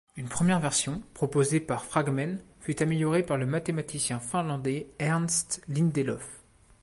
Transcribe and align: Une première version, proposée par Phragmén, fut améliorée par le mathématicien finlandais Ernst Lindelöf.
Une 0.17 0.27
première 0.29 0.59
version, 0.59 1.03
proposée 1.13 1.59
par 1.59 1.85
Phragmén, 1.85 2.39
fut 2.59 2.81
améliorée 2.81 3.21
par 3.21 3.37
le 3.37 3.45
mathématicien 3.45 4.19
finlandais 4.19 4.87
Ernst 4.97 5.61
Lindelöf. 5.67 6.41